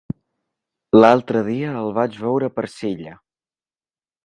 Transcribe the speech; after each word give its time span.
L'altre 0.99 1.43
dia 1.51 1.75
el 1.83 1.93
vaig 1.99 2.19
veure 2.23 2.51
per 2.57 2.67
Silla. 2.79 3.17